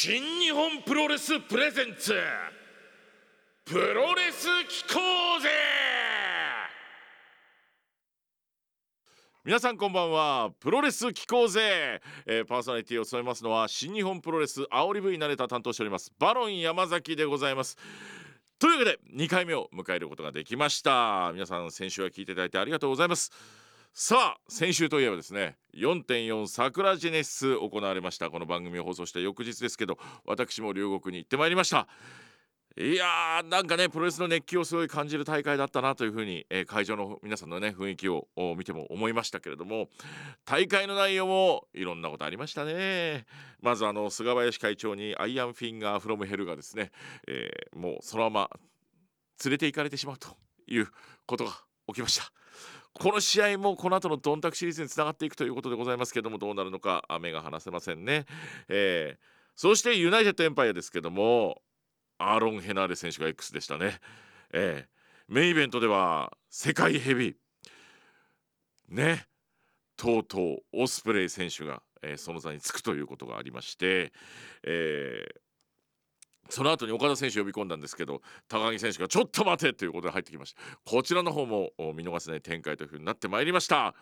[0.00, 2.14] 新日本プロレスプレゼンツ
[3.64, 5.00] プロレス機構
[5.40, 5.48] ぜ！
[9.44, 10.52] 皆さんこんばんは。
[10.60, 17.76] プロレス機構ぜ、えー、パーソナリティを務めますのは新日本プロレス煽り V 慣れた担当しておりますバロン山崎でございます。
[18.60, 21.32] というわけで2回目を迎えることができました。
[21.34, 23.32] 皆さん先週は聞いていただいてありがとうございます。
[23.92, 31.88] さあ先週といえばですね4.4桜ジェネシス行われましたこの番組を放送した翌日ですけど私も両国に行ってまいりました。
[32.80, 39.88] いやーなんかねプロレスの熱気をすごい感じる大会だったなというふうに、えー、会場の皆さんのね雰囲気を見ても思いましたけれども
[40.44, 43.26] 大会の内容もいろんなことありましたね。
[43.60, 46.92] まずあの菅林会長に Iron Finger From Hell がですね、
[47.26, 48.50] えー、もうそのまま
[49.44, 50.36] 連れて行かれてしまうと
[50.68, 50.88] いう
[51.26, 52.32] ことが起きました。
[52.94, 58.24] この試合もこの後のドンタクシリーズにつながっていくということでございますけどもどうなるのか目が離せませんね、
[58.68, 59.18] えー、
[59.54, 61.62] そしてユナイテッドエンパイアですけども
[62.18, 64.00] アーロン・ヘナーレ選手が X でしたね、
[64.52, 67.34] えー、メインイベントでは世界ヘビー。
[68.88, 69.26] ね。
[69.96, 74.12] とうとうオスプレイ選手が、えー、その座につくということがありまして、
[74.64, 75.40] えー、
[76.48, 80.60] その後に岡田選手呼び込んだんですけど高木選手がちょっと待てということで入ってきました。
[80.84, 83.94] こちらの方も見逃せない展開というふうになってまいりました。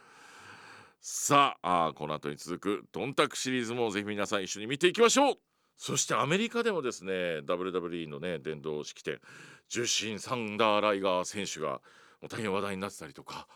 [1.00, 5.34] さあこの後に続くドンタクシリーズもぜひ皆さん一緒に見ていきましょう。
[5.76, 9.20] そしてアメリカでもですね WWE のね伝道式典
[9.68, 11.80] 受信サンダー・ライガー選手が
[12.28, 13.46] 大変話題になってたりとか。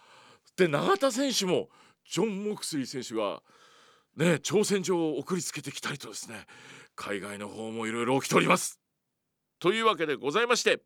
[0.57, 1.69] で永田選手も
[2.05, 3.43] ジョン・モクスリー選手が
[4.17, 6.45] ね挑戦状を送りつけてきたりとですね
[6.95, 8.80] 海外の方もいろいろ起きております。
[9.61, 10.81] というわけでございまして、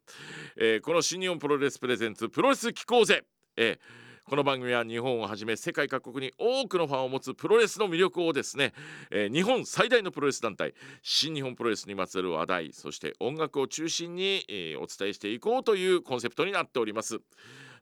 [0.57, 3.23] えー、この新日本プロレスプレゼンツプロレス機構ぜ、
[3.57, 8.73] えー、この番組は日本をはじめ世界各国に多くのファンを持つプロレスの魅力をですね、
[9.13, 17.21] えー、日本最大のプロレス団体新日本プロレスにまつわる話題そして音楽を中心に、えお伝えしていこうというコンセプトになっております。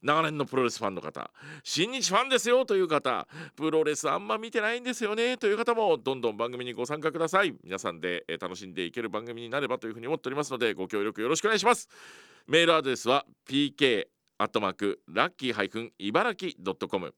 [0.03, 1.31] 長年のプロレスファンの方
[1.63, 3.27] 新日ファンですよという方
[3.57, 7.55] プロレスあんま見てないんですよねという方もどんどん番組にご参加ください。
[7.63, 11.89] 皆さんで楽しんでいける番組になればというふうに思っておりますのでご協力よろしくお願いします。
[12.47, 14.07] メールアドレスは pk
[14.39, 17.15] アットマークラッキー茨城 .com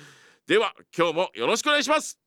[0.48, 2.20] では今日もよろしくお願いします。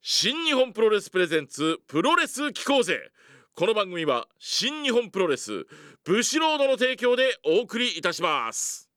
[0.00, 3.11] 新日本プロレスプレゼンツプロレス機構勢
[3.54, 5.66] この番組は新日本プロレス
[6.04, 8.88] ブシロードの提供でお送りいたします。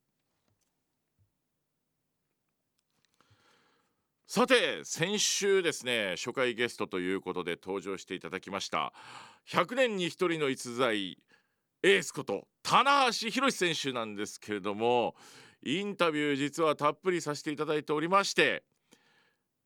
[4.25, 8.93] さて先週ですね初回ゲストということで登場していただきました
[9.49, 11.17] 100年に1人の逸材
[11.83, 15.15] エースこと棚橋宏選手なんですけれども
[15.63, 18.63] インタビュー実はたっぷりさせていただいておりまして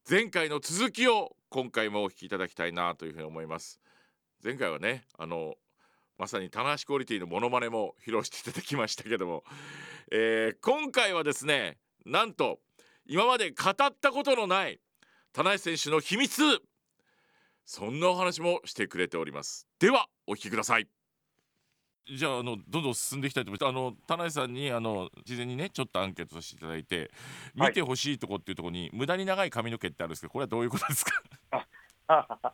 [0.09, 3.79] 前回の続きを今回もお聞きいただきたいなというふうに思います。
[4.44, 5.55] 前回はねあの
[6.17, 9.44] まさに棚橋クオリティのモノマネも披露していただきましたけども、
[10.11, 12.59] えー、今回はですねなんと
[13.05, 14.79] 今まで語ったことのない
[15.33, 16.41] 棚橋選手の秘密
[17.66, 19.67] そんなお話もしてくれております。
[19.79, 20.88] ではお聞きください。
[22.17, 23.69] じゃああのどんどん進んでいきたいと思います。
[23.69, 27.11] あの田内さんにあの事前にねちょっとアンケートさせていただいて
[27.53, 31.11] 見てほしいとこっていうところに、はい、無駄に長い髪の毛ってあるんですけどこれはどういうことですか？
[32.07, 32.53] あ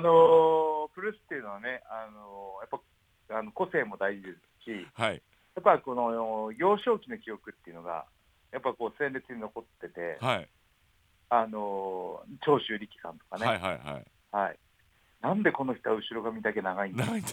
[0.00, 2.80] のプロレスっていうのはね、あのやっ
[3.28, 5.22] ぱあの個性も大事ですし、はい、
[5.54, 8.06] やっぱこの幼少期の記憶っていうのが、
[8.52, 10.48] やっぱこう鮮烈に残ってて、はい、
[11.30, 14.58] あの長州力さんとかね、はいはいはい、はい、
[15.20, 17.04] なんでこの人は後ろ髪だけ長いんだ？
[17.04, 17.32] 長いんだっ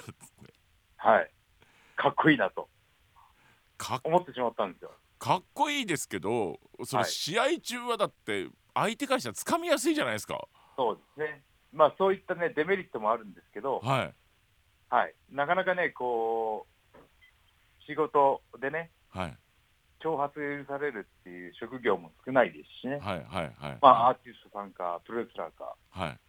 [0.98, 1.32] はい、
[1.96, 2.70] かっこいいなと。
[4.04, 4.92] 思ってしまったんですよ。
[5.18, 10.48] かっこいいですけど、その試合中はだって相手からしたらつかみやすいじゃないですか。
[10.78, 11.42] そうですね。
[11.74, 14.14] まあ、そういったね、デメリットもあるんですけど、はい。
[14.90, 17.02] はい、なかなかね、こう、
[17.88, 19.38] 仕事でね、はい。
[20.04, 23.78] 挑発許されるっていう職業も少ないですしね、はいはいはい。
[23.82, 26.20] まあ、アーティストさんか、プロレスラーか、はい。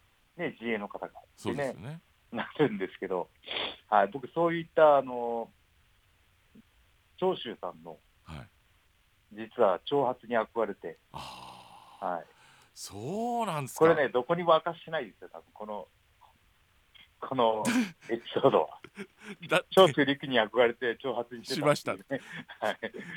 [0.40, 2.00] ね、自営の方が、そうですね。
[2.30, 3.28] なるんですけど、
[3.88, 5.50] はい、僕、そういった、あの、
[7.18, 8.48] 長州さんの、はい。
[9.32, 12.31] 実は挑発に憧れて、はい。
[12.74, 15.88] そうなんですこれね、どこにも明かしないですよ、多分この
[17.20, 17.62] この
[18.10, 18.80] エピソードは。
[19.48, 22.20] だ長州力に憧れて挑発にしてたっていうね。
[22.58, 22.76] はい。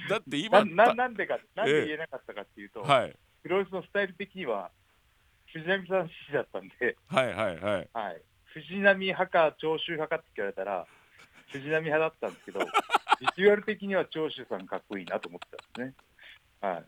[0.09, 3.15] だって今なななんでか、なんで言えなかったかっていうと、はい
[3.45, 4.71] プロレスのスタイル的には、
[5.53, 10.87] 藤波さん支持だったんで、はいはいはいはい、藤波派か長州派かって聞かれたら、
[11.51, 12.61] 藤波派だったんですけど、
[13.21, 16.07] ビジュアル的には長州さんかっこいいなと思ってたんですね。
[16.59, 16.85] はい。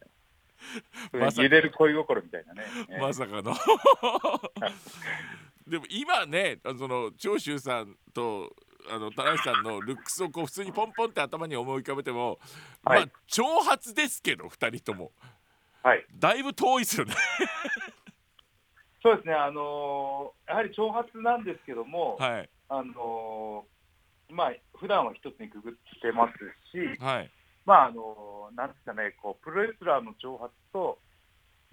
[1.13, 2.63] 揺れる恋心みたいなね。
[2.89, 3.55] ね まさかの。
[5.67, 8.55] でも今ねその長州さんと
[8.89, 12.39] あの田中さんのルックスをこう普通にポンポンって頭に思い浮かべても、
[12.83, 12.99] はい。
[13.01, 15.11] まあ挑発ですけど2人とも。
[15.83, 16.05] はい。
[16.13, 17.13] だいぶ遠いですよね。
[19.03, 22.49] そうですね、あのーやはり挑発なんですけども、はい。
[22.67, 26.33] あのーまあ、普段は一つにくぐってます
[26.71, 27.31] し、はい
[27.67, 30.97] まあ、あのーなんですかね、こう、プロレスラーの挑発と、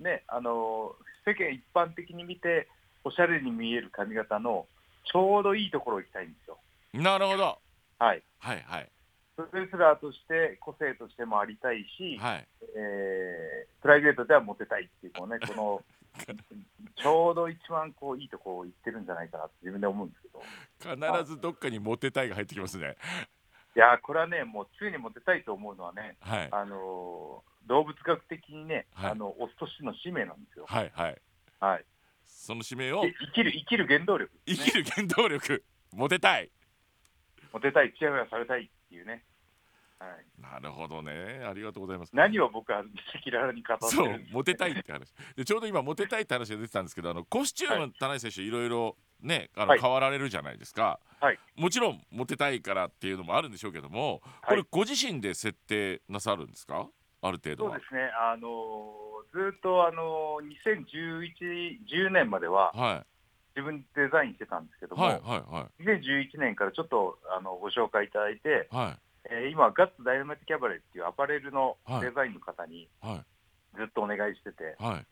[0.00, 2.69] ね、あのー世間一般的に見て、
[3.05, 4.67] おしゃれに見える髪型の
[5.11, 6.58] ちょうどいいところを行きたいんですよ。
[6.93, 7.58] なるほど。
[7.99, 8.23] はい。
[8.41, 8.91] はいはい。
[9.37, 12.46] プロレスラーとして、個性としてもありたいし、はい。
[12.76, 15.82] えープライベートではモテたいっていう、こうね、 この、
[16.96, 22.96] ちょうど一番こういいとこを行ってるんじゃないかなって自分で思うんですけど、必ずどっかにモテたいが入ってきますね
[23.76, 26.49] いやー、これはね、もうついにモテたいと思うのはね、はい。
[26.50, 29.11] あのー動物学的にね、はい。
[29.12, 30.67] あのオスとしての使命なんですよ。
[30.69, 31.17] はいはい。
[31.61, 31.85] はい。
[32.25, 35.65] その使命をい生きる生きる原動力ね、生きる原動力。
[35.93, 36.50] モテたい。
[37.53, 39.25] モテたい、チヤホヤされたいっていうね。
[39.99, 41.43] はい、なるほどね。
[41.49, 42.15] ありがとうございます。
[42.15, 42.88] 何を僕は赤
[43.25, 45.15] 裸々に語ってそうるんですモテたいって話。
[45.37, 49.81] でちょうど今モテたいって話が出てたんですけどあのコスチューム、田中選手いろいろねあの、はい。
[49.81, 51.39] 変わられるじゃないですか、はい。
[51.57, 54.57] もちろんモテたいからっていうのもあるんでしょうけどもこはい。
[54.59, 56.89] れご自身で設定なさるんですか？
[57.23, 57.71] ある程度は。
[57.73, 63.05] そうですね、あのーずっと、あのー2011、10年まではは
[63.57, 65.41] 自分でデザインしてたんですけども、いはいはい。
[65.41, 68.99] は2011年からちょっとあのご紹介いただいて、いはい。
[69.31, 72.01] えー今、ガッツダイナマイトキャバレーっていうアパレルのはい。
[72.03, 73.77] デザインの方にはい。
[73.77, 75.07] ずっとお願いしてて、はい。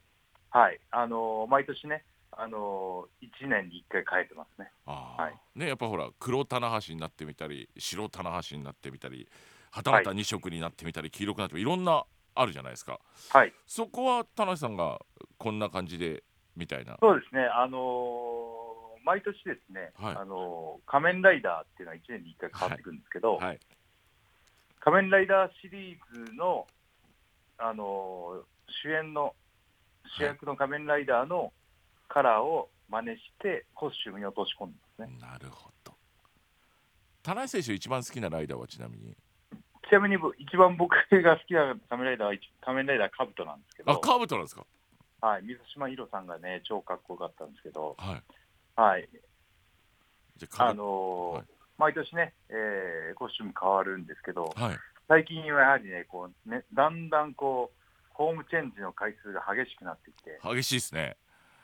[0.51, 4.71] はい、あのー毎年ね、あのー、1年に1回変えてますね。
[4.87, 5.23] あー。
[5.23, 5.35] はい。
[5.55, 9.29] ねやっぱほら黒棚橋になってみたり白棚橋になってみたり
[9.71, 13.01] はたまた2色になってみたり、黄色くなってみたりいろんなあるじゃないですか。
[13.31, 15.01] はい、そこは田中さんが
[15.39, 16.25] こんな感じで
[16.57, 16.97] みたいな。
[17.01, 18.63] そうですね、あのー
[19.05, 20.17] 毎年ですね、はい。
[20.17, 23.59] あのー仮面ライダーっていうのは1年に1回変わってくるんですけど、はい。
[24.81, 26.67] 仮面ライダーシリーズの、
[27.59, 28.53] あのー
[28.85, 29.35] 主演の
[30.19, 31.53] 主役の仮面ライダーの
[32.13, 35.19] カラーを真似してコスチュームに落とし込んでますね。
[35.19, 35.95] なるほど。
[37.23, 39.17] 田中選手一番好きなライダーはちなみに？
[39.89, 44.67] ちなみに僕一番僕が好きな仮面ライダーは一仮面ライダーカブトなんですけど、あカーブトなんですか？
[45.21, 48.23] はい、水島ヒロさんがね、超かっこよかったんですけど、はい。
[48.75, 49.09] はい、
[50.59, 51.45] あのーはい。
[51.79, 54.79] 毎年ね、えーコスチューム変わるんですけど、はい。
[55.09, 57.79] 最近はやはりね、こうねだんだんこう、
[58.11, 61.17] ホームチェンジの回数が激しくなってきて、激しいですね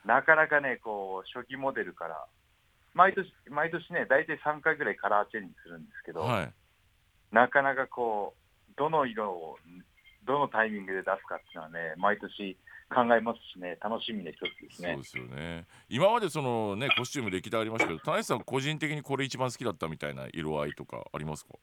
[0.05, 2.25] なかなかね、こう初期モデルから、
[2.93, 6.53] 毎年毎年ね、大体3回ぐらいカラーチェンジするんですけど、はい。
[7.31, 8.33] なかなかこ
[8.69, 9.57] う、どの色を、
[10.25, 12.57] どのタイミングで出すかっていうのはね、毎年
[12.89, 14.93] 考えますしね、楽しみの一つですね。
[14.93, 15.65] そうですよね。
[15.89, 21.53] 今までそのねコスチューム歴代ありましたけど田中さん個人的にこれ一番好きだったみたいな色合いとかありますか？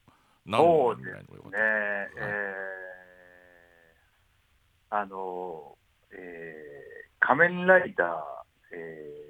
[0.46, 1.58] 何そうでのみたいなのがよかっね。
[1.58, 2.76] えー
[4.88, 5.76] あの、
[6.12, 6.95] えー
[7.26, 8.16] 仮面ライダー、
[8.72, 9.26] えー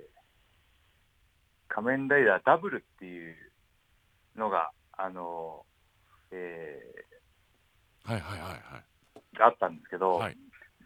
[1.69, 3.35] 仮面ライダーダブルっていう
[4.35, 5.67] のが、あの、
[6.31, 6.81] え
[8.03, 8.61] たはいはいはいはい。
[9.35, 10.37] ーがあったんですけど、はい。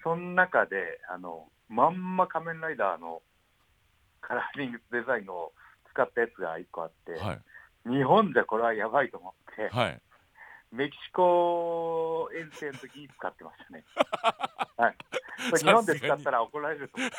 [0.02, 3.22] その中で、あの、まんま仮面ライダーの
[4.20, 5.52] カラーリングデザインを
[5.92, 7.40] 使ったやつが一個あって、はい。
[7.88, 10.00] 日本じゃこれはやばいと思って、はい
[10.72, 13.84] メキシコ遠征の時に使ってましたね。
[14.76, 14.96] はい。
[15.58, 17.10] 日本で使ったら怒られると思う。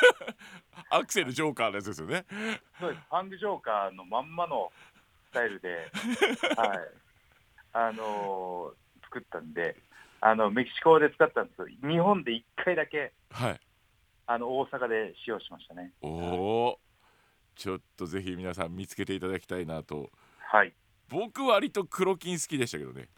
[0.89, 2.25] アクセルジョーカーのやつですよね
[2.79, 3.03] そうです。
[3.09, 4.71] ファングジョーカーのまんまの
[5.29, 5.91] スタイルで、
[6.55, 6.79] はい。
[7.73, 8.81] あのー
[9.11, 9.75] 作ったんで、
[10.21, 13.59] あの、メキシコで使ったんですけど、日本で1回だけ、はい
[14.25, 15.91] あの、大阪で使用しましたね。
[16.01, 16.79] おお
[17.55, 20.73] ちょっとぜひ皆さん見つけていただきたいなとはい。
[21.11, 23.09] 僕割と黒金好きでしたけどね。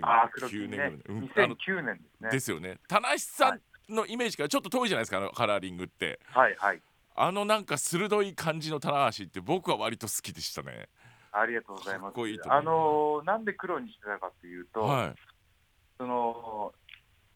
[0.00, 0.76] ああ、黒2009金ね。
[0.78, 0.90] 年ぐらい。
[0.90, 2.30] うんあの2009年ですね。
[2.30, 2.78] ですよね。
[2.88, 3.60] 田無さん
[3.94, 6.18] のイメージからちょっと遠いじゃないですかあのカラーリングって。
[6.24, 6.80] はいはい。
[7.14, 10.88] あのなんか鋭い感じの棚橋って僕は割と好きでしたね。
[11.30, 12.20] ありがとうございます。
[12.28, 15.14] いいあのーなんで黒にしてたかというと、はい。
[15.98, 16.72] その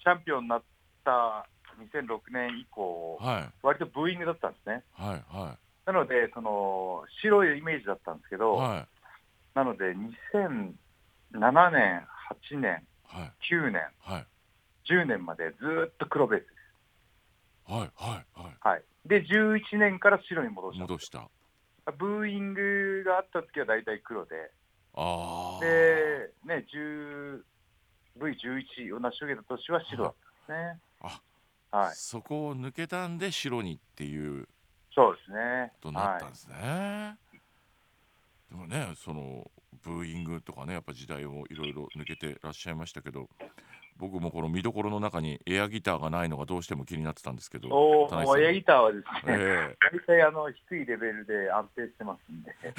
[0.03, 0.63] チャンピオンになっ
[1.05, 1.47] た
[1.79, 3.49] 2006年以降、はい。
[3.63, 4.83] 割とブーイングだったんですね。
[4.95, 8.96] はいはなので、その白いイメージだったんですけど、はい
[9.57, 10.75] なので2007
[11.71, 12.07] 年、
[12.53, 13.33] 8年、はい。
[13.51, 14.27] 9年、はい。
[14.87, 16.49] 10年までずーっと黒ベースで
[17.67, 17.73] す。
[17.73, 20.83] はいはいははい、で、11年から白に戻いした。
[20.83, 21.31] 戻した。
[21.99, 24.53] ブーイングがあった時は大体黒で、
[24.95, 27.41] ああで、ね、10
[28.19, 30.15] V11 を成し遂げた年は白だっ
[30.47, 30.81] たんですね。
[31.73, 34.47] あはい、そこを抜けたんで白にっていう。
[34.95, 35.73] そうですね。
[35.77, 37.17] ことになったんですね、
[38.51, 39.51] でもねその
[39.83, 43.29] ブーイングとかねやっぱ時代をいろいろ抜けてらっしゃいましたけど
[43.99, 52.75] 僕もこの見どころの中にエアギターがないのがどうしても気になってたんですけどおおエアギターはですね、え大体あの低いレベルで安定してますんで、え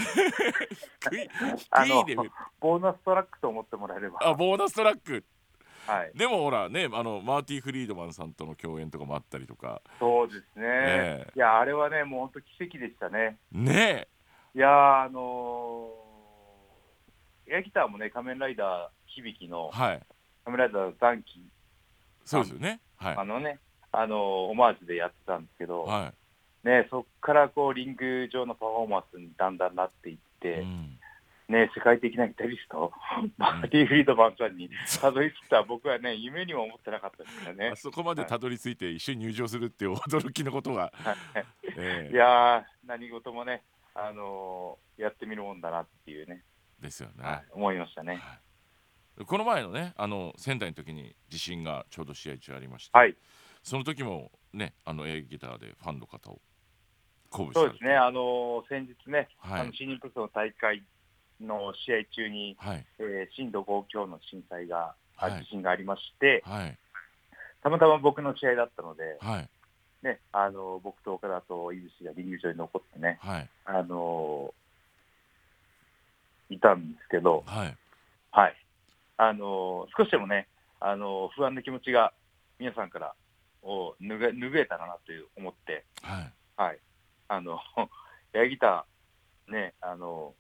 [1.03, 2.31] 低いレベル。
[2.59, 5.23] ボーナストラックと思ってもらえれば、あボーナストラック。
[5.87, 9.81] はい、でもほらねあのマーティ・フリードマンさんとの共演とかもあったりとか。
[9.99, 13.37] そうですね、えいや、あれはね、もう本当、奇跡でしたね。
[13.51, 14.07] ね
[14.57, 20.01] いやー、あのーエアギターもね、仮面ライダー響のえはい。
[20.45, 21.45] 仮面ライダー残機、
[22.25, 22.79] そうですよね。
[22.95, 23.15] はい。
[23.17, 23.59] あのね、
[23.91, 26.11] あのーオマージュでやってたんですけど、は
[26.65, 26.67] い。
[26.67, 30.97] ね、そこからこうリング上のパフォーマンスにだんだんなっていって、うん。
[31.49, 32.91] ね、世界的なギタリスト、
[33.37, 35.61] マーティ・フリードマンさんにたどり着いた。
[35.61, 37.69] 僕はね、夢にも思ってなかったですからね。
[37.73, 37.75] あ。
[37.75, 40.91] そこまでたどり着いて一緒に入場するっていう驚きのことが、
[41.77, 42.09] え。
[42.11, 43.61] いやー、何事もね、
[43.97, 46.43] あのーやってみるもんだなっていうね、
[46.81, 48.15] えですよね、はい、思いましたね。
[48.15, 49.25] はい。
[49.25, 53.15] この前のねあの仙台の時に地震がちょうど試合中ありまして、はい、
[53.61, 56.39] その時もねあのエアギターでファンの方を
[57.31, 59.61] 鼓舞したそうですね、あのー先日ね、はい。
[59.61, 60.83] あの新日本の大会
[61.39, 62.85] の試合中に、はい。
[62.99, 65.43] えー震度5強の震災が、あはい。
[65.43, 66.77] 地震がありまして、はい。
[67.61, 69.49] たまたま僕の試合だったので、はい
[70.07, 73.49] ね、あのー僕と岡田と井口がリング上に残ってね、はい。
[73.65, 77.77] あのーいたんですけど、はい。
[78.31, 78.55] はい、
[79.17, 80.47] あのー少しでもね、
[80.79, 82.13] あのー不安な気持ちが
[82.57, 83.13] 皆さんから
[83.63, 86.33] を拭え拭えたらなという思って、はい。
[86.55, 86.79] はい、
[87.27, 87.59] あの
[88.33, 90.33] エアギター、 ね、あの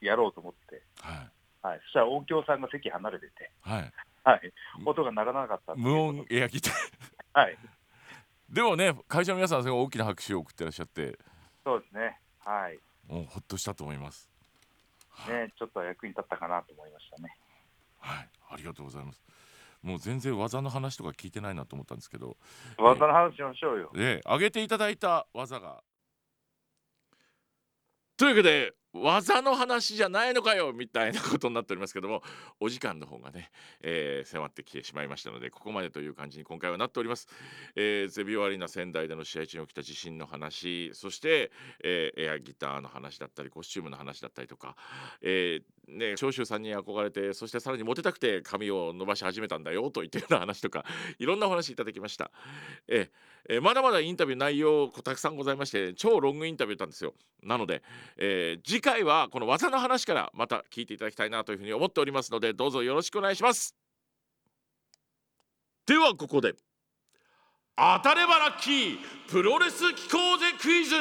[0.00, 1.30] やろうと思って、はい。
[1.66, 3.92] はい、そしたら音響さんが席離れてて、はい。
[4.22, 4.52] はい、
[4.86, 6.74] 音が鳴らなかった無音エアギター
[7.34, 7.58] はい、
[8.48, 11.18] でもね会社の皆さんすごい大きな拍手を送ってらっしゃって。
[11.64, 12.78] そうですね、はい。
[13.08, 14.30] もうほっとしたと思います。
[15.08, 17.36] はい、ね、ちょっとは役に立ったかなと思いましたね。
[17.98, 19.22] はい、ありがとうございます。
[19.82, 22.36] もう全然技の話とか聞いてないなと思ったんですけど。
[22.78, 23.90] 技の話しましょうよ。
[23.94, 25.82] で上げていただいた技が。
[28.16, 32.22] というわけで技の話じゃないのかよみたいなことになっておりますけども
[32.60, 33.50] お時間の方がね、
[33.82, 37.28] えー迫ってきてしまいましたのでここまでという感じに今回はなっております、
[37.74, 41.50] えーゼビオアリーナ仙台での試合中に起きた地震の話そして、
[41.82, 44.76] えーエアギターの話だったりコスチュームの話だったりとか、
[45.20, 50.84] えーね、長州さんに憧れてそしてさらにモテたくて髪を伸ばし始めたんだよといったような話とか
[51.18, 52.30] いろんなお話いただきました。
[52.88, 57.14] えーえーまだまだインタビュー内容たくさんございまして超ロングインタビューだったんですよ。
[57.42, 57.82] なので、
[58.16, 63.74] えー次回はこの技の話からまた聞いていただきたいなというふうに思っておりますのでどうぞよろしくお願いします。
[65.86, 66.54] ではここで
[67.76, 68.98] 当たればラッキー
[69.28, 70.94] プロレス機構ぜクイズ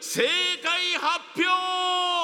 [0.00, 2.19] 正解発表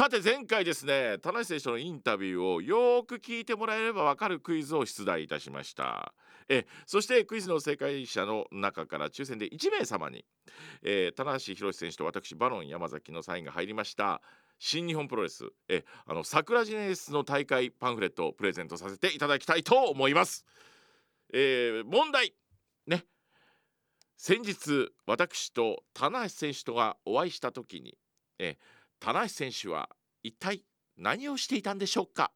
[0.00, 6.14] さて前回ですね田中選手のインタビューをよーく聞いてもらえればわかるクイズを出題いたしました。
[6.48, 10.24] えそしてクイズの正解者の中から抽選で1名様に、
[10.82, 14.22] えー、棚橋宏選手と私バロン山崎のサインが入りました。
[14.58, 20.46] 新日本プロレスえあの桜ジェネスの大会パンフレットをプレゼントさせていただきたいと思います、
[21.34, 22.32] えー問題。
[22.86, 23.04] ね。
[24.16, 27.98] 先日私と棚橋選手とがお会いした時に、
[28.38, 29.88] えー棚橋選手は
[30.22, 30.62] 一体
[30.98, 32.30] 何をしていたんでしょうか？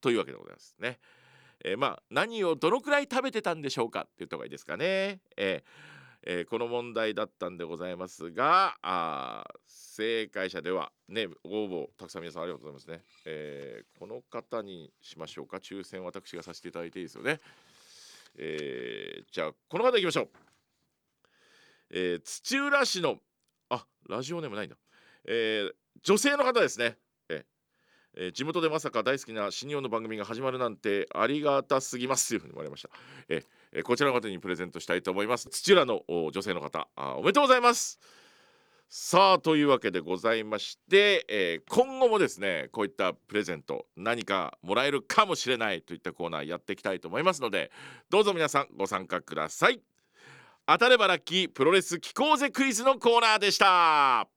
[0.00, 0.98] というわけでございますね。
[1.64, 5.20] えーまあ何をどのくらい食べてたんでしょうかって言った方がいいですかね。
[5.36, 5.70] えー
[6.28, 15.58] えーこの問題だったんでございますがあ正解者ではねご応募たくさん皆さんありがとうございますね、えーこの方にしましょうか。
[15.58, 17.40] 抽選私がさせていただいていいですよね、
[18.38, 20.28] えーじゃあこの方いきましょう、
[21.90, 23.18] えー土浦市の
[23.68, 24.76] あラジオネームないんだ、
[25.26, 26.96] えー女性の方ですね、
[27.28, 27.44] えー
[28.18, 32.88] え地元でまさか大好きな新日本の番組が始まるなんてありがたすぎますというふうに言われました、
[33.28, 35.50] えーえーこちらの方にプレゼントしたいと思います。
[35.50, 38.00] 土浦のお女性の方あおめでとうございます。
[38.88, 47.70] さあというわけでございまして、えー今後もですねこういったプレゼント何かもらえるかもしれないといったコーナーやっていきたいと思いますので
[48.08, 49.82] どうぞ皆さんご参加ください。
[50.66, 54.35] 当たればラッキープロレス機構ぜクイズのコーナーでした。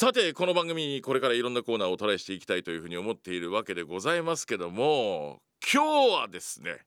[0.00, 5.40] さてこの番組にこれからいろんなコーナーをトライしていきたいというふうに思っているわけでございますけども
[5.74, 6.82] 今日はですね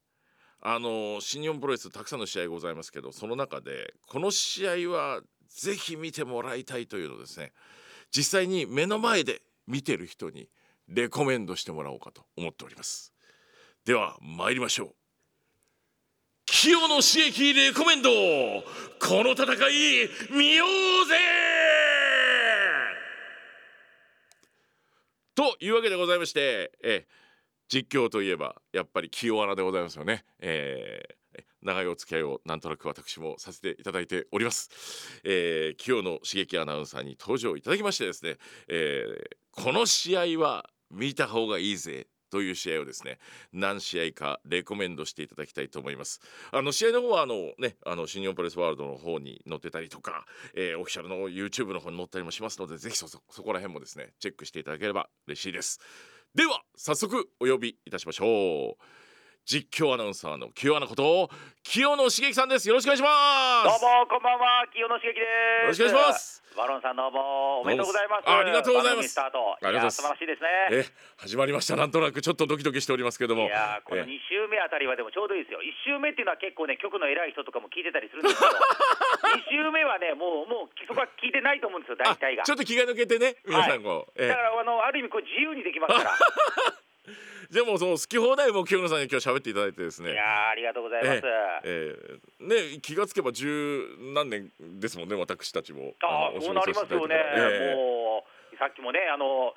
[0.62, 7.52] あの新日本プロレスたくさんの試合ございますけどその中でこの試合はぜひ見てもらいたいというのをですね。
[8.16, 10.48] 実際に目の前で見てる人に
[10.88, 13.12] レコメンドしてもらおうかと思っております。
[13.84, 14.96] では参りましょう。
[16.46, 18.10] 清野刺激レコメンド。
[18.10, 21.51] この戦い見ようぜ
[25.36, 27.06] というわけでございましてえ
[27.72, 34.70] 実況といえばやっぱり清穴でございますよね、えー、長いお付き合いをなんとなく私もさせていただいております、
[35.24, 38.36] えー、清野茂樹アナウンサーに登場いただきましてですね、
[38.68, 42.08] えー、この試合は見た方がいいぜ。
[42.32, 43.20] という試合をですね
[43.54, 46.22] 何試合かレコメンドしていただきたいと思います。
[46.52, 55.80] あの試合の方はあのねあの新日本プレスワールドの方に載ってたりとか、えー、オフィシャルの YouTube の方に載ったりもしますのでぜひそそこら辺もですねチェックしていただければ嬉しいです。
[56.34, 59.01] では早速お呼びいたしましょう。
[59.46, 61.30] 実況アナウンサーの清アナこと
[61.64, 62.68] 清野茂樹さんです。
[62.68, 63.10] よろしくお願いしま
[63.76, 63.82] す。
[63.82, 64.66] どうもこんばんは。
[64.74, 65.26] 清野茂樹で
[65.76, 65.82] す。
[65.82, 66.44] よろしくお願いします。
[66.58, 67.62] バロンさんどうも。
[67.62, 68.30] おめでとうございます。
[68.30, 69.10] ありがとうございます。
[69.10, 69.56] スタート。
[69.56, 70.50] ありがとう素晴らしいですね。
[70.72, 70.86] え
[71.18, 71.76] 始まりました。
[71.76, 73.46] なんとなくちょっとドキドキしておりますけども。
[73.46, 75.60] いやこの2週目あたりはでもちょうどいいですよ。
[75.60, 78.52] 1週目っていうのは結構ね局の偉い人とかも聞いてたりするんですけど。
[79.32, 82.44] 2週目はねもうもうそこは聞いてないと思うんですよ大体が。
[82.44, 86.12] ちょっと気が抜けてね皆さんこう、はい、だからあのある意味こう自由にできますから
[87.52, 90.12] でもその好き放題も清野さんに今日喋っていただいてですね。
[90.12, 91.22] いやありがとうございます、
[91.64, 95.94] えー、ね気がつけば十何年ですもんね私たちも。
[96.02, 99.56] ああそうなりますよね、えー、もうさっきもねあの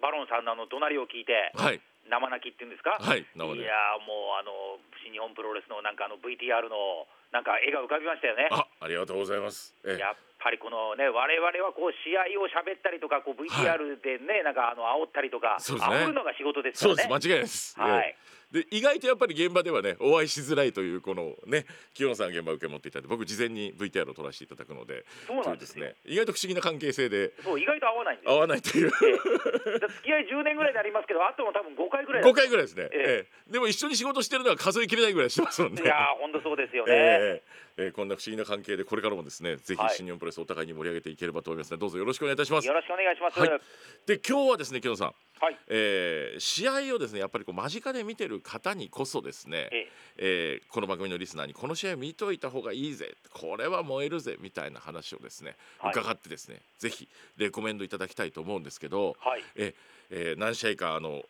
[0.00, 8.48] バロンさんのあの怒鳴りを聞いて、はい、生泣きっていうんですか、はい、いやもうあの新日本プロレスのなんかあの VTR のなんか絵が浮かびましたよね。
[8.50, 17.02] あありがとうございます、えー、やっぱりこのね我々はこう試合を喋ったりとかこう VTR でね、はい、なんかあの煽ったりとか、そうですね、煽るのが仕事ですからね。
[17.02, 17.28] そうです。
[17.28, 17.74] 間違いです。
[17.78, 18.16] はい、
[18.52, 35.82] で意外とやっぱり現場ではねお会いしづらいというこのね清野さん現場受け持っていただいて僕事前に VTR を撮らせていただくのでそうなんですね意外と不思議な関係性でそう意外と合わないんです合わないという、えー、付き合い10年ぐらいになりますけどあとも多分5回ぐらい5回ぐらいですね、えー、でも一緒に仕事してるのは数えきれないぐらいしてますもんね。
[35.82, 42.66] いや本当そうですよね、えーえー、こんな不思議な関係でこれからもですねぜひ新日本プロレスお互いに盛り上げていければと思いますのでどうぞよろしくお願いいたします。
[42.66, 43.60] よろしくお願いします、はい、
[44.06, 45.58] で今日はですね清野さんはい。
[45.68, 50.60] えー、試合をですねやっぱりこう間近で見てる方にこそですね、ええ。
[50.62, 59.42] ー、この番組のリスナーにこの試合見といた方がいいぜこれは燃えるぜみたいな話をですね、はい、伺ってですねぜひレコメンドいただきたいと思うんですけど、はい。
[59.56, 59.74] え
[60.10, 61.22] えー、何試合かあの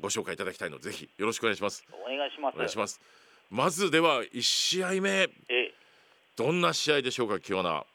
[0.00, 1.84] ご紹介いただきたいのでぜひよろしくお願いします。
[1.92, 2.54] お願いします。
[2.54, 3.00] お願いします。
[3.50, 5.28] まずでは1試合目。
[5.48, 5.72] え
[6.34, 7.91] どんな試合でしょうか清奈いやー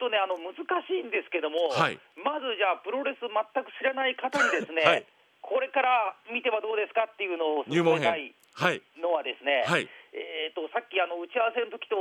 [0.00, 5.04] これねあの難しいんですけども、はい、まずじゃあプロレス全く知らない方にですね、はい、
[5.44, 8.32] これから見てはどうですかっていうのを入門編。
[8.50, 8.82] はい。
[8.98, 11.94] のはですね、はい、えーと、さっきあの打ち合わせの時と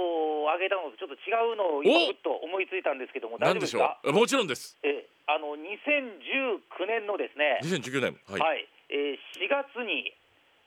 [0.49, 4.01] 挙げたのとちょっと違うのを今ふっと思いついたんですけども大丈夫ですか？
[4.09, 4.75] もちろんです。
[4.81, 7.61] えあの2019年のですね。
[7.61, 8.65] 2019年はい、はい。
[8.89, 10.09] えー、4月に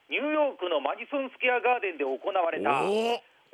[0.07, 2.87] ニューヨークのマディソンスクエアガーデンで行われた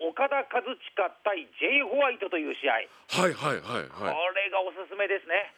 [0.01, 0.77] 岡田和親
[1.23, 2.73] 対 J ホワイトという試合。
[3.21, 3.87] はいはいはいはい。
[3.89, 5.51] これがおすすめですね。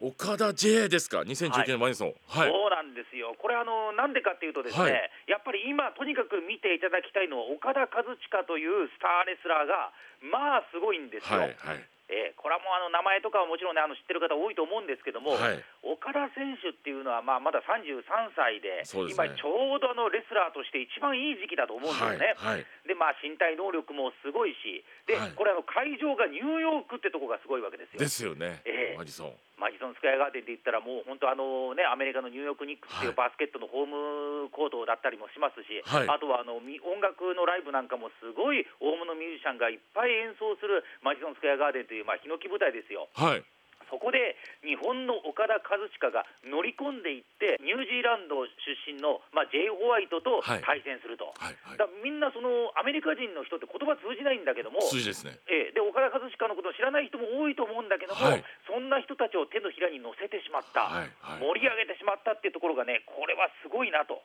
[0.00, 3.34] 岡田 J ですか？2019年マディソン、はい、そうなんですよ。
[3.40, 5.10] これあのなんでかっていうとですね、はい。
[5.26, 15.58] やっぱり今とにかく見ていただきたいのは岡田和親というスターレスラーがまあすごいんですよ、はいはいえーこれはもうあの名前とかはもちろんねあの知ってる方多いと思うんですけども、はい。
[15.82, 18.06] 岡田選手っていうのはまあまだ33
[18.38, 19.10] 歳でですね。
[19.10, 22.38] 今ちょうどあのレスラーとして一番いい時期だと思うんですよね。
[22.38, 22.66] はいはい。
[22.86, 25.34] でまあ身体能力もすごいしで、はい。
[25.34, 27.98] これあの会場がニューヨークってとこがすごいわけですよ。
[27.98, 28.96] ですよね、ええ。
[28.96, 36.08] マディソンマジソンスクエアガーデンで言ったらもう本当あのねアメリカのニューヨークニックスっていうバスケットのホームコートだったりもしますし、はい。
[36.08, 43.08] あとはあのみ音楽のライブなんかもすごい大物ミュージシャンがいっぱい演奏するマジソンスクエアガーデンというまあヒノキ舞台ですよ。
[43.16, 43.44] はい
[43.90, 50.62] そこで日本の岡田和親が乗り込んでいってニュージーランド出身の、まあ、ジェイ・ホワイトとはい。
[50.62, 51.78] 対戦すると、はいはい。
[51.78, 55.38] だからみんなそのアメリカ人の人って言葉通じないんだけども、数字ですね。
[55.46, 55.72] ええ。
[55.72, 58.44] で岡田和親のことを知らない人も多いと思うんだけども、はい。
[58.66, 61.40] そんな人たちを手のひらに乗せてしまった、はいはい。
[61.40, 64.22] 盛り上げてしまったっていうところがねこれはすごいなと。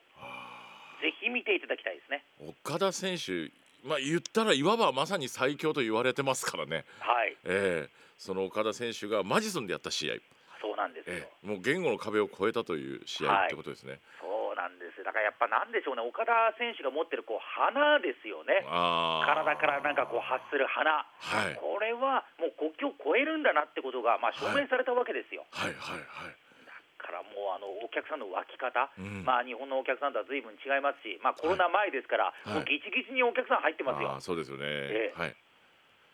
[1.02, 2.22] ぜひ見ていただきたいですね。
[2.38, 3.50] 岡田選手
[3.82, 6.84] まあ言ったらいわばまさに最強と言われてますからね。
[7.00, 7.36] はい。
[7.44, 10.14] ええその岡田選手がマジソンでやった試合、
[10.62, 21.58] そうなんですよ、ええもう言語の壁を越えたという試合ってことですね、そうなんですだだからやっぱなんでしょうね、岡田選手が持ってるこう花ですよね、体からなんかこう発する花、はい。
[21.58, 25.42] これはもう国境を越えるんだなってことが、まあ、証明されたわけですよ。
[25.50, 26.38] はいはいはい。
[26.62, 26.70] だ
[27.02, 29.26] からもうあのお客さんの湧き方、うん。
[29.26, 32.54] まあ、日本のお客さんとは随分違いますし、まあ、コロナ前ですから、い。
[32.54, 34.14] もうギチギチにお客さん入ってますよ。
[34.22, 35.18] そうですよね、ええ。
[35.18, 35.34] はい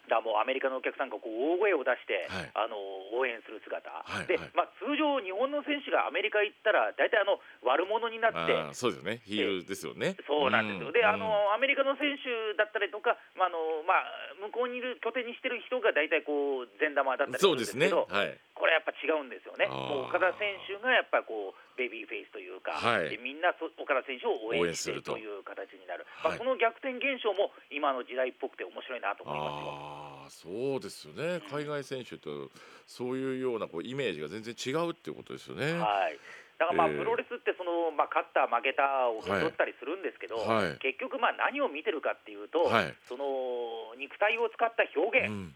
[0.09, 2.51] だもうアメリカのお客さんがこう大声を出して、はい。
[2.55, 2.77] あの
[3.13, 4.27] 応援する姿、はいはい。
[4.27, 9.21] でまあ、通常、日本の選手がアメリカ行ったら、大体あの悪者になって、そうですよね。
[9.25, 10.17] ヒールですよね。
[10.27, 11.07] そうなんですよ、でうん。
[11.07, 14.05] あのアメリカの選手だったりとか、まああのまあ、
[14.45, 18.37] 向こうにいる拠点にしてる人が大体こう善玉だったりするんですけど、はい。
[18.53, 23.09] これやっぱ違うんですよね、もう岡田選手がやっぱこうベビーフェイスというか、はい。
[23.09, 26.37] でみんなそ岡田選手を応援するとという形になる、はい。
[26.37, 29.71] まあ、この逆転現象も今の時代っぽくて面白いなと思いますよ。
[29.71, 31.41] ああそうですよね。
[31.47, 32.51] 海外選手と
[32.85, 35.79] そういうようなこうイメージが全然違うっていうことですよね。
[35.79, 36.19] はい。
[36.59, 36.99] だからまあえー。
[36.99, 40.79] プロレスってその、まあ、勝った、負けたを取ったりするんですけど、はい。
[40.83, 42.95] 結局、まあ何を見てるかっていうと、はい。
[43.07, 45.55] その肉体を使った表現、うん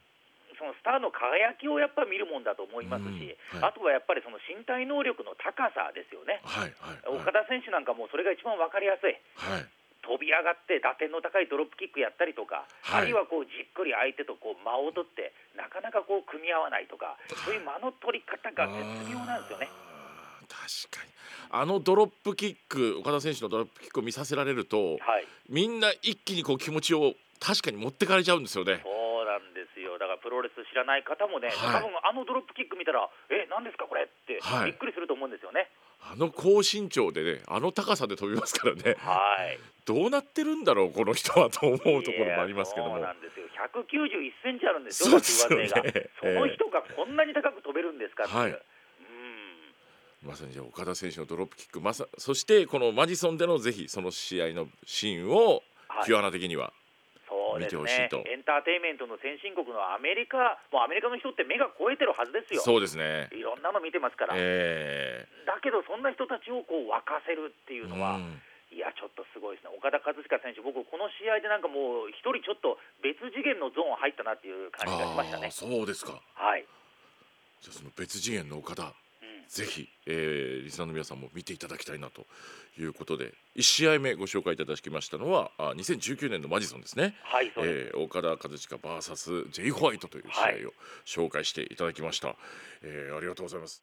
[0.58, 3.70] そのスターの輝きをやっぱ見るもんだと思いますし、うんはい。
[3.70, 7.20] あとはやっぱりその身体能力の高さですよね、はいはいはい。
[7.20, 9.16] 岡田選手なんかもうそれが一番分かりやすい。
[9.36, 9.66] はい。
[10.02, 13.02] 飛び上がって打点の高いドロップキックやったりとか、はい。
[13.02, 19.70] あるいはこうじっくり相手とこう間を取ってなかなかこう組み合わないとか、そういう間の取り方が絶妙なんですよね。
[20.50, 21.10] 確かに。
[21.54, 25.26] あのドロップキック岡田選手のドロップキックを見させられるとはい。
[25.48, 28.80] みんな一気にこう気持ちを確かに持ってかれちゃうんですよね。
[28.82, 28.88] そ
[29.22, 29.81] うなんですよ、
[30.22, 31.82] プロレス知らない方もね、はい。
[31.82, 34.70] 多分あのドロップキック見たら、え、何ですか、これって、はい。
[34.70, 35.68] びっくりすると思うんですよね。
[36.02, 38.96] あの高身長でねあの高さで飛びますからね。
[38.98, 39.58] はい。
[39.84, 42.94] どうなってるんだろうこの人はと思うところもありますけども。
[42.94, 46.10] そうなんですよ、191センチあるんですよ、そうですよね。
[46.20, 48.26] その人がこんなに高く飛べるんですか。
[48.26, 48.54] はいう。
[48.54, 56.04] んまさにじゃあ岡田選手のドロップキックまさそしてこのマディソンでのぜひその試合のシーンをはい。
[56.06, 56.72] 清原的には、
[57.58, 58.22] 見てほしいと。
[58.26, 63.28] エンターテインメントの先進国のアメリカ、もうアメリカの人って目が超えてるはずですよ、そうですね。
[63.32, 68.42] いろんなの見てますから、えだけどそんな人たちをこう沸かせるっていーうのは、うん。
[68.72, 75.50] いや、ちょっとすごいですね、岡田和親選手、僕、この試合でなんかもう、一人ちょっと別次元のゾーン入ったなっていう感じがしましたね。
[75.50, 76.16] そうですか。
[76.34, 76.64] はい、
[77.60, 78.84] じゃあその別次元の岡田。
[78.84, 79.01] うん
[79.52, 82.24] ぜひ、えーリスナーの皆さんも見ていただきたいなと
[82.80, 87.52] いうことで1試合目ご紹介いただきましたのはあ2019年のマジソンですね、はい。
[87.58, 92.34] えー岡田和親 VS ジェイ・ホワイトという試合を紹介していただきました、
[92.82, 93.82] えーありがとうございます。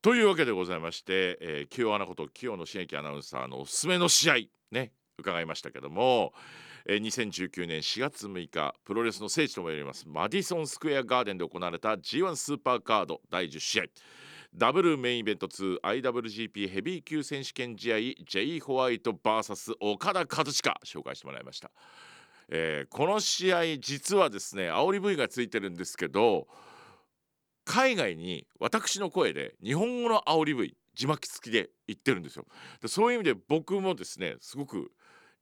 [0.00, 4.34] というわけでございまして、えー、清アナこと清野茂樹アナウンサーのおすすめの試合
[4.70, 6.32] ね伺いましたけども、
[6.86, 13.84] えー2019年4月6日プロレスの聖地とも言われますマディソンスクエアガーデンで行われた G1 スーパーカード第10試合
[14.54, 21.70] ダブルメインイベント 2IWGP ヘビー級選手権試合 J ホワイト VS 岡田和親紹介してもらいました、
[22.48, 26.48] えーこの試合実はですね煽り V がついてるんですけど
[27.64, 32.44] 海外に私の声で日本語の煽り V 字幕付きで言ってるんですよ。
[32.82, 34.90] でそういう意味で僕もですねすごく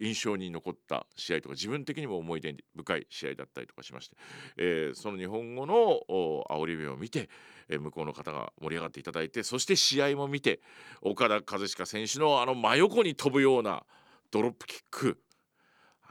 [0.01, 4.17] 印象に残った試合とか自分的にも思い出深い試合だったりとかしまして、
[4.57, 7.29] えーその日本語のお煽り V を見て、
[7.69, 10.61] えー向こうの方が盛り上がっていただいてそして試合も見て
[11.03, 13.85] 岡田和親選手のあの真横に飛ぶような
[14.31, 15.19] ドロップキック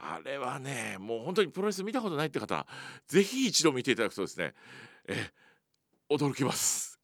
[0.00, 2.66] あれはねもう本当にプロレス見たことないって方
[3.06, 4.54] ぜひ一度見ていただくとですね
[5.08, 5.30] え
[6.10, 6.98] 驚きます。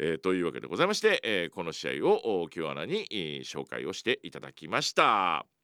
[0.00, 5.57] えーというわけでございまして、えーこの試合をお清アナに、えー紹介をしていただきました。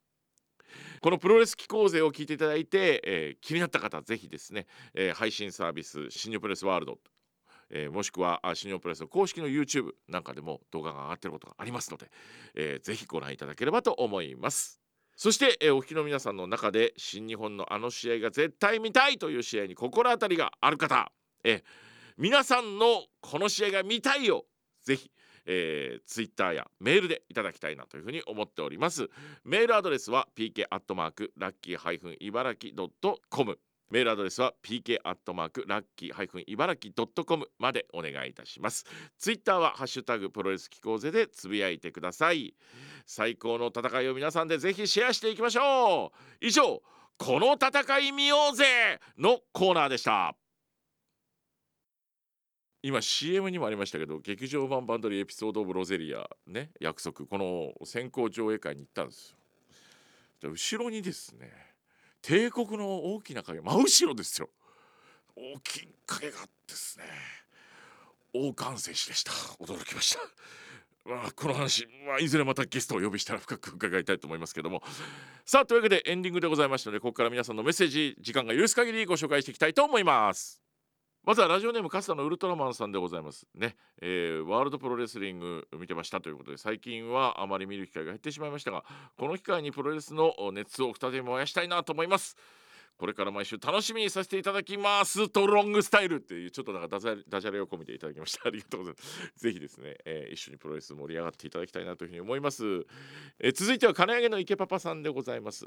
[1.01, 6.99] このプロレス機構勢を聞いていただいて、えー気になった方ぜひですね、えー配信サービス新日本プレスワールド、
[7.71, 12.11] えーもしくは新日本プレスの公式の YouTube なんかでも動画が上がっていることがありますので、
[12.55, 14.81] えーぜひご覧いただければと思います。
[15.17, 21.13] そして、えーお聞きの皆さんの中で新日本のあの試合が絶対見たいという試合に心当たりがある方、
[21.45, 21.63] えー
[22.17, 24.45] 皆さんのこの試合が見たいよ
[24.85, 25.11] ぜひ、
[25.47, 29.09] えー、ツイッターやメールでいただきたいなというふうに思っております。
[29.45, 33.59] メールアドレスは pk アットマークラッキー茨城ドットコム
[33.91, 38.85] メールアドレスは pk アットマークラッキーハイフン茨城ドットコムまでお願いいたします。
[39.19, 42.55] ツイッターはハッシュタグプロレス機構ぜでつぶやいてください。
[43.07, 46.47] 最高の戦いを皆さんでぜひシェアしていきましょう。
[46.47, 46.83] 以上
[47.19, 48.65] この戦い見ようぜ
[49.19, 50.35] のコーナーでした。
[52.87, 59.35] 今 CM にもありましたけど劇場版バンドリーエピソード・オブ・ロゼリアね約束この先行上映会に行ったんです
[60.43, 60.51] よ。
[60.51, 61.51] 後ろにですね
[62.21, 64.51] 帝国の大きな影真後ろですよ。
[65.35, 67.07] 大きい影がですね
[68.35, 69.33] 大歓声しでした。
[69.33, 70.21] 驚きました。
[71.07, 74.83] まあ、この話、まあ、いずれまたゲストをお呼びしたら深く伺いたいと思いますけども。
[75.47, 80.64] さあというわけでエンディングでございましたのでここから皆さんのメッセージ時間が許す限りご紹介していきたいと思います。
[81.25, 88.85] まずはラジオネームカスタのウルトラマンさんでございますね、えーワールドプロレスリング見てましたということで最近はあまり見る機会が減ってしまいましたが
[89.17, 92.37] この機会にプロレスの熱を再び燃やしたいなと思います。
[92.97, 98.43] これから毎週楽しみにさせていただきますトロングスタイルっていうちょっとなんかダジャレダジャレを込めていただきました。
[98.49, 99.33] ありがとうございます。
[99.39, 102.65] ぜひですね、えー一緒にプロレス盛り上がっていただきたいなというふうに思います、
[103.41, 105.67] えー続いては金上げの池パパさんでございます。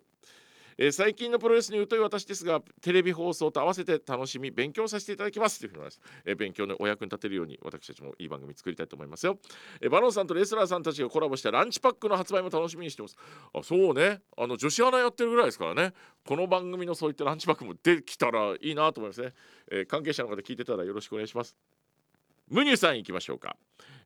[0.78, 9.38] えー最近のプロレスに疎い私ですがテレビ放送と合わせて楽しみ勉強させていただきますというふうに思います、えー勉強のお役に立てるように私たちもいい番組作りたいと思いますよ、
[9.82, 13.16] えーバロンさんとレスラーさんたちがコラボしたランチパックの発売も楽しみにしてます。
[13.54, 14.22] あそうね。
[14.38, 15.94] あの女子アナやってるぐらいですからね。
[16.26, 19.34] この番組のそういったランチパックもできたらいいなと思いますね、
[19.72, 21.77] えー関係者の方聞いてたらよろしくお願いします。
[22.50, 23.58] ムニューさん行きましょうか、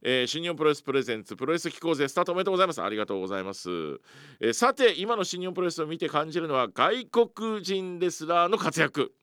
[0.01, 2.81] えー新日本プロレスプレゼンツプロレス機構勢スタートおめでとうございます。
[2.81, 3.69] ありがとうございます、
[4.39, 9.13] えーさて今の新日本プロレスを見て感じるのは外国人レスラーの活躍。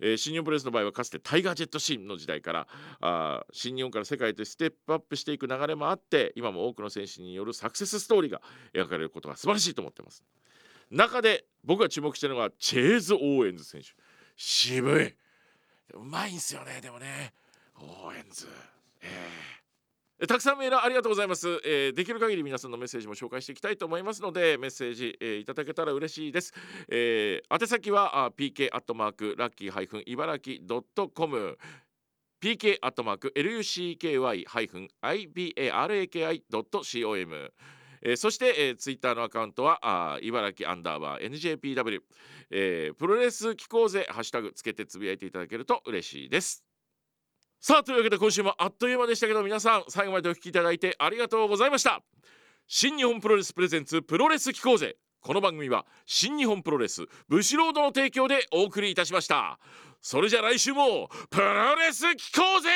[0.00, 2.66] えー新日本プロレスの場合はかつてタイガージェットシーンの時代から
[3.00, 8.42] あ新日本から世界へとステップアップしていく流れもあって今も多くの選手によるサクセスストーリーが
[8.74, 10.24] 描かれることが素晴らしいと思ってます。
[10.90, 13.90] 中で僕が注目してるのがチェーズ・オーエンズ選手。
[14.36, 15.14] 渋い。
[15.94, 17.32] うまいんすよねでもね。
[17.82, 18.46] オーエンズ
[19.02, 20.26] えー。
[20.28, 26.52] たくさんメールありがとうございます、えーできる限り皆さんのメッセージも紹介していきたいと思いますのでメッセージ、えーいただけたら嬉しいです、
[26.88, 31.58] えー宛先はあ pk アットマーク lucky ハイフン ibaraki ドットコム。
[32.40, 37.52] pk アットマーク lucky ハイフン ibaraki.com
[38.04, 42.00] えーそして、えー、ツイッターのアカウントはあ茨城アンダーバー NJPW、
[42.50, 46.64] えープロレス機構ぜハッシュタグつけてつぶやいていただけると嬉しいです。
[47.64, 52.02] さあというわけで今週もあっという間でしたけど皆さん最後までお聞きいただいてありがとうございました。
[52.66, 59.60] 新日本プロレスプレゼンツプロレス機構ぜこの番組は新日本プロレスブシロードの提供でお送りいたしました。
[60.00, 62.68] それじゃ来週もプロレス機構ぜ